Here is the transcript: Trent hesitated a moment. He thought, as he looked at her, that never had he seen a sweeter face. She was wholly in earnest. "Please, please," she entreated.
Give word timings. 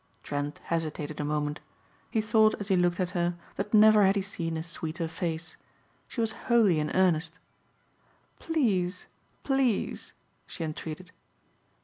Trent 0.23 0.57
hesitated 0.63 1.19
a 1.19 1.23
moment. 1.23 1.59
He 2.09 2.21
thought, 2.21 2.55
as 2.59 2.69
he 2.69 2.75
looked 2.75 2.99
at 2.99 3.11
her, 3.11 3.35
that 3.55 3.71
never 3.71 4.03
had 4.03 4.15
he 4.15 4.23
seen 4.23 4.57
a 4.57 4.63
sweeter 4.63 5.07
face. 5.07 5.57
She 6.07 6.19
was 6.21 6.31
wholly 6.49 6.79
in 6.79 6.89
earnest. 6.95 7.37
"Please, 8.39 9.05
please," 9.43 10.13
she 10.47 10.63
entreated. 10.63 11.11